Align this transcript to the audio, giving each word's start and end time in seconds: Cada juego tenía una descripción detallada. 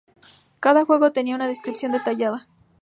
Cada 0.59 0.83
juego 0.83 1.11
tenía 1.11 1.35
una 1.35 1.47
descripción 1.47 1.91
detallada. 1.91 2.47